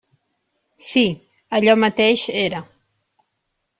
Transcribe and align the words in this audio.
Sí; 0.85 1.03
allò 1.59 1.75
mateix 1.83 2.27
era. 2.47 2.63